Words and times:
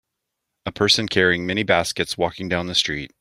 A 0.65 0.71
person 0.71 1.07
carrying 1.07 1.45
many 1.45 1.61
baskets 1.61 2.17
walking 2.17 2.49
down 2.49 2.65
the 2.65 2.73
street. 2.73 3.09